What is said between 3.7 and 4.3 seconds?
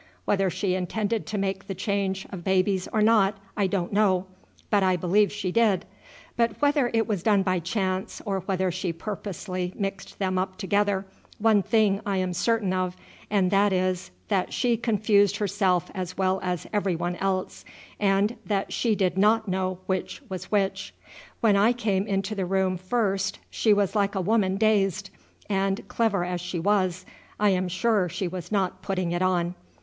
know,